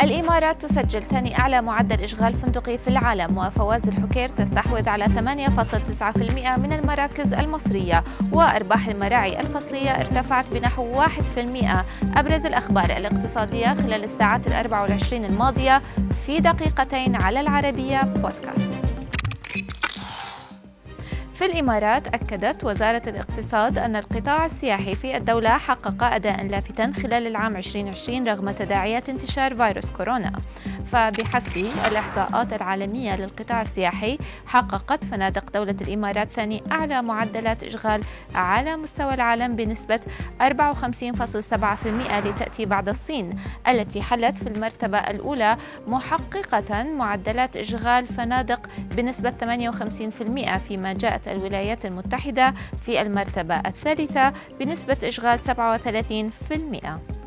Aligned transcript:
الإمارات 0.00 0.62
تسجل 0.62 1.02
ثاني 1.02 1.38
أعلى 1.38 1.62
معدل 1.62 2.00
إشغال 2.00 2.34
فندقي 2.34 2.78
في 2.78 2.88
العالم 2.88 3.38
وفواز 3.38 3.88
الحكير 3.88 4.28
تستحوذ 4.28 4.88
على 4.88 5.04
8.9% 5.04 5.16
من 6.64 6.72
المراكز 6.72 7.34
المصرية 7.34 8.04
وأرباح 8.32 8.88
المراعي 8.88 9.40
الفصلية 9.40 9.90
ارتفعت 9.90 10.46
بنحو 10.52 11.02
1% 11.02 11.08
أبرز 12.16 12.46
الأخبار 12.46 12.96
الاقتصادية 12.96 13.74
خلال 13.74 14.04
الساعات 14.04 14.46
الأربع 14.46 14.82
والعشرين 14.82 15.24
الماضية 15.24 15.82
في 16.26 16.40
دقيقتين 16.40 17.16
على 17.16 17.40
العربية 17.40 18.02
بودكاست. 18.02 18.81
في 21.34 21.46
الإمارات 21.46 22.06
أكدت 22.06 22.64
وزارة 22.64 23.02
الاقتصاد 23.06 23.78
أن 23.78 23.96
القطاع 23.96 24.46
السياحي 24.46 24.94
في 24.94 25.16
الدولة 25.16 25.50
حقق 25.50 26.04
أداء 26.04 26.46
لافتا 26.46 26.92
خلال 27.02 27.26
العام 27.26 27.56
2020 27.56 28.28
رغم 28.28 28.50
تداعيات 28.50 29.08
انتشار 29.08 29.56
فيروس 29.56 29.90
كورونا. 29.90 30.32
فبحسب 30.92 31.66
الإحصاءات 31.90 32.52
العالمية 32.52 33.16
للقطاع 33.16 33.62
السياحي 33.62 34.18
حققت 34.46 35.04
فنادق 35.04 35.52
دولة 35.52 35.76
الإمارات 35.80 36.30
ثاني 36.30 36.62
أعلى 36.72 37.02
معدلات 37.02 37.62
إشغال 37.62 38.00
على 38.34 38.76
مستوى 38.76 39.14
العالم 39.14 39.56
بنسبة 39.56 40.00
54.7% 40.40 40.46
لتأتي 42.26 42.66
بعد 42.66 42.88
الصين 42.88 43.38
التي 43.68 44.02
حلت 44.02 44.38
في 44.38 44.46
المرتبة 44.46 44.98
الأولى 44.98 45.56
محققة 45.86 46.82
معدلات 46.82 47.56
إشغال 47.56 48.06
فنادق 48.06 48.66
بنسبة 48.96 49.32
58% 49.40 50.58
فيما 50.58 50.92
جاءت 50.92 51.21
الولايات 51.28 51.86
المتحدة 51.86 52.54
في 52.80 53.02
المرتبة 53.02 53.56
الثالثة 53.56 54.32
بنسبة 54.60 54.96
إشغال 55.04 55.40
37%. 55.40 57.21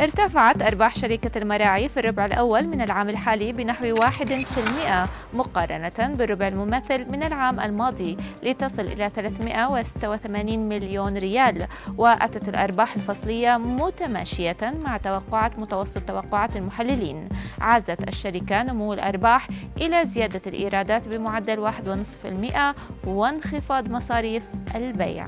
ارتفعت 0.00 0.62
أرباح 0.62 0.94
شركة 0.94 1.38
المراعي 1.38 1.88
في 1.88 2.00
الربع 2.00 2.26
الأول 2.26 2.66
من 2.66 2.80
العام 2.80 3.08
الحالي 3.08 3.52
بنحو 3.52 3.94
1% 3.94 5.08
مقارنة 5.34 6.14
بالربع 6.14 6.48
المماثل 6.48 7.10
من 7.10 7.22
العام 7.22 7.60
الماضي 7.60 8.16
لتصل 8.42 8.82
إلى 8.82 9.10
386 9.14 10.68
مليون 10.68 11.16
ريال. 11.16 11.66
وأتت 11.96 12.48
الأرباح 12.48 12.96
الفصلية 12.96 13.56
متماشية 13.56 14.74
مع 14.84 14.96
توقعات 14.96 15.58
متوسط 15.58 16.02
توقعات 16.02 16.56
المحللين. 16.56 17.28
عازت 17.60 18.08
الشركة 18.08 18.62
نمو 18.62 18.92
الأرباح 18.92 19.48
إلى 19.80 20.06
زيادة 20.06 20.42
الإيرادات 20.46 21.08
بمعدل 21.08 21.58
1.5% 21.58 23.06
وانخفاض 23.06 23.92
مصاريف 23.92 24.44
البيع. 24.74 25.26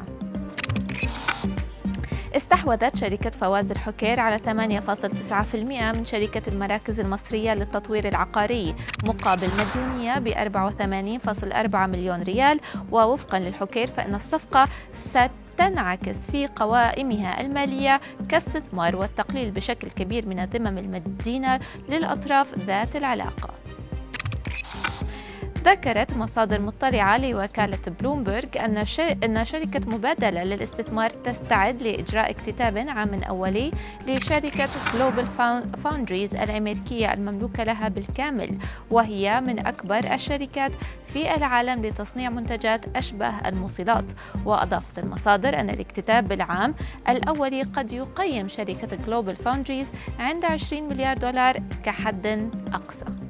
استحوذت 2.36 2.96
شركة 2.96 3.30
فواز 3.30 3.70
الحكير 3.70 4.20
على 4.20 4.38
8.9% 4.38 5.56
من 5.96 6.04
شركة 6.04 6.42
المراكز 6.50 7.00
المصرية 7.00 7.54
للتطوير 7.54 8.08
العقاري 8.08 8.74
مقابل 9.04 9.48
مديونية 9.58 10.18
ب 10.18 10.28
84.4 10.28 11.76
مليون 11.76 12.22
ريال. 12.22 12.60
ووفقا 12.90 13.38
للحكير 13.38 13.86
فإن 13.86 14.14
الصفقة 14.14 14.68
ست 14.94 15.30
تنعكس 15.56 16.30
في 16.30 16.46
قوائمها 16.46 17.40
المالية 17.40 18.00
كاستثمار 18.28 18.96
والتقليل 18.96 19.50
بشكل 19.50 19.90
كبير 19.90 20.28
من 20.28 20.38
الذمم 20.38 20.78
المدينة 20.78 21.60
للأطراف 21.88 22.58
ذات 22.58 22.96
العلاقة. 22.96 23.54
ذكرت 25.64 26.14
مصادر 26.14 26.60
مطلعة 26.60 27.18
لوكالة 27.18 27.78
بلومبرغ 28.00 28.44
أن 28.64 28.84
أن 29.24 29.44
شركة 29.44 29.80
مبادلة 29.86 30.44
للاستثمار 30.44 31.10
تستعد 31.10 31.82
لإجراء 31.82 32.30
اكتتاب 32.30 32.78
عام 32.78 33.22
أولي 33.22 33.72
لشركة 34.08 34.68
جلوبال 34.94 35.26
فاوندريز 35.84 36.34
الأمريكية 36.34 37.12
المملوكة 37.12 37.64
لها 37.64 37.88
بالكامل 37.88 38.58
وهي 38.90 39.40
من 39.40 39.66
أكبر 39.66 40.14
الشركات 40.14 40.72
في 41.06 41.34
العالم 41.34 41.86
لتصنيع 41.86 42.30
منتجات 42.30 42.96
أشباه 42.96 43.48
الموصلات. 43.48 44.12
وأضافت 44.44 44.98
المصادر 44.98 45.60
أن 45.60 45.70
الاكتتاب 45.70 46.28
العام 46.28 46.74
الأولي 47.08 47.62
قد 47.62 47.92
يقيم 47.92 48.48
شركة 48.48 48.96
جلوبال 48.96 49.36
فاوندريز 49.36 49.92
عند 50.18 50.44
20 50.44 50.88
مليار 50.88 51.18
دولار 51.18 51.56
كحد 51.84 52.50
أقصى. 52.72 53.21